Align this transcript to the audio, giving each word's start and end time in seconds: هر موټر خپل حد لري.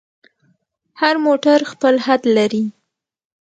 هر 1.01 1.15
موټر 1.25 1.59
خپل 1.71 1.95
حد 2.05 2.21
لري. 2.37 2.63